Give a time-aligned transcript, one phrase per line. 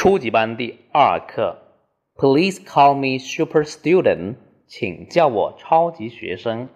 [0.00, 1.58] 初级班第二课，
[2.16, 4.36] Please call me super student，
[4.66, 6.68] 请叫我超级学生。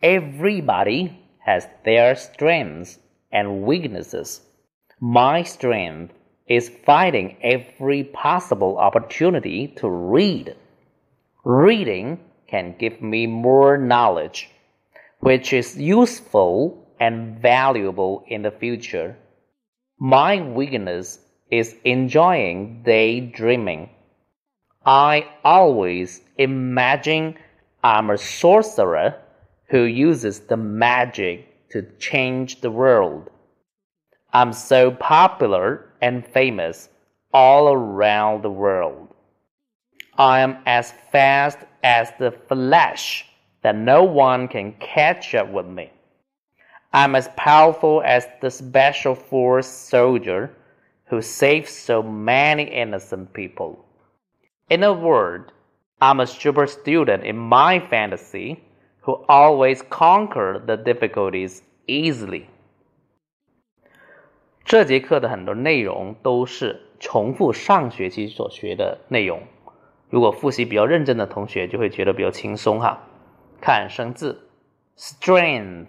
[0.00, 1.10] Everybody
[1.44, 2.96] has their strengths
[3.30, 4.40] and weaknesses.
[5.00, 6.10] My strength
[6.46, 10.54] is finding every possible opportunity to read.
[11.44, 12.18] Reading
[12.48, 14.48] can give me more knowledge,
[15.20, 19.16] which is useful and valuable in the future.
[19.98, 21.18] My weakness
[21.51, 23.89] is enjoying daydreaming.
[24.85, 27.37] I always imagine
[27.83, 29.15] I'm a sorcerer
[29.67, 33.29] who uses the magic to change the world.
[34.33, 36.89] I'm so popular and famous
[37.33, 39.09] all around the world.
[40.17, 43.25] I am as fast as the flash
[43.61, 45.91] that no one can catch up with me.
[46.93, 50.51] I'm as powerful as the special force soldier
[51.10, 53.76] who saved so many innocent people.
[54.68, 55.52] In a word,
[56.00, 58.58] I'm a super student in my fantasy
[59.02, 62.46] who always conquer the difficulties easily.
[64.64, 69.42] 这节课的很多内容都是重复上学期所学的内容。
[70.10, 73.04] 如果复习比较认真的同学，就会觉得比较轻松哈。
[73.60, 74.48] 看生字，
[74.96, 75.86] strength，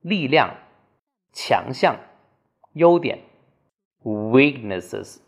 [0.00, 0.54] 力量、
[1.32, 1.96] 强项、
[2.72, 3.18] 优点。
[4.02, 5.18] weaknesses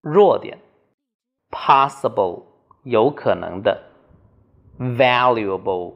[0.00, 0.58] 弱点，
[1.50, 2.44] possible
[2.84, 3.82] 有可能的，
[4.78, 5.94] valuable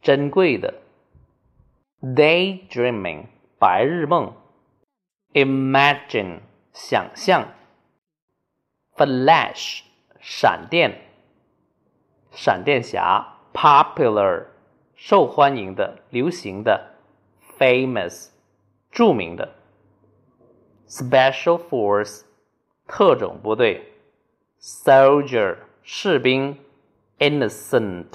[0.00, 0.74] 珍贵的，
[2.00, 3.26] daydreaming
[3.58, 4.32] 白日梦，
[5.32, 6.40] imagine
[6.72, 7.48] 想象，
[8.96, 9.82] flash
[10.20, 11.00] 闪电，
[12.30, 14.46] 闪电侠，popular
[14.94, 16.94] 受欢迎的、流行的，
[17.58, 18.28] famous
[18.90, 19.56] 着名的。
[20.88, 22.22] Special Force
[22.86, 23.92] 特种部队，
[24.60, 26.58] Soldier 士兵，
[27.18, 28.06] Innocent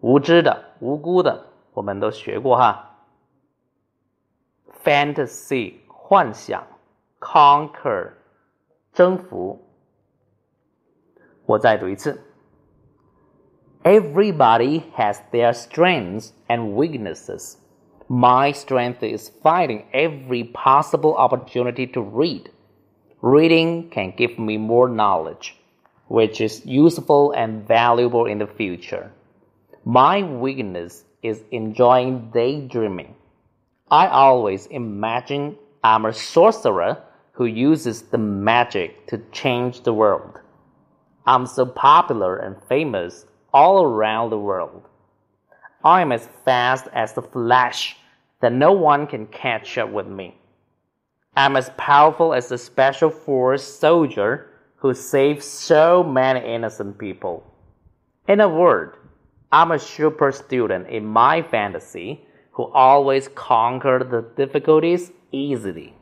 [0.00, 3.04] 无知的、无辜的，我们都学过哈。
[4.82, 6.66] Fantasy 幻想，
[7.20, 8.12] Conquer
[8.92, 9.62] 征服。
[11.44, 12.22] 我再读一次。
[13.82, 17.56] Everybody has their strengths and weaknesses.
[18.11, 22.49] My strength is finding every possible opportunity to read.
[23.21, 25.55] Reading can give me more knowledge,
[26.09, 29.13] which is useful and valuable in the future.
[29.85, 33.15] My weakness is enjoying daydreaming.
[33.89, 37.01] I always imagine I'm a sorcerer
[37.31, 40.37] who uses the magic to change the world.
[41.25, 44.89] I'm so popular and famous all around the world.
[45.81, 47.95] I am as fast as the flash
[48.41, 50.35] that no one can catch up with me.
[51.35, 57.43] I'm as powerful as a special force soldier who saved so many innocent people.
[58.27, 58.97] In a word,
[59.51, 65.93] I'm a super student in my fantasy who always conquer the difficulties easily.